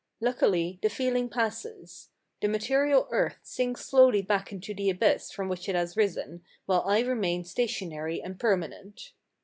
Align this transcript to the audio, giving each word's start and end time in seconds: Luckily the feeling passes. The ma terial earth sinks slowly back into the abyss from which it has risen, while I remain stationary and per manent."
Luckily 0.19 0.79
the 0.81 0.89
feeling 0.89 1.29
passes. 1.29 2.09
The 2.41 2.47
ma 2.47 2.57
terial 2.57 3.05
earth 3.11 3.37
sinks 3.43 3.85
slowly 3.85 4.23
back 4.23 4.51
into 4.51 4.73
the 4.73 4.89
abyss 4.89 5.29
from 5.29 5.47
which 5.47 5.69
it 5.69 5.75
has 5.75 5.95
risen, 5.95 6.43
while 6.65 6.81
I 6.87 7.01
remain 7.01 7.43
stationary 7.45 8.19
and 8.19 8.39
per 8.39 8.57
manent." 8.57 9.11